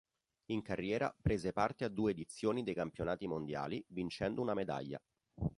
[0.47, 4.99] In carriera prese parte a due edizioni dei Campionati mondiali, vincendo una medaglia.